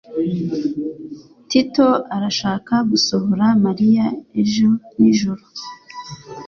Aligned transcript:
Tito 1.49 1.87
arashaka 2.15 2.73
gusohora 2.89 3.45
Mariya 3.65 4.05
ejo 4.41 4.69
nijoro. 4.99 5.43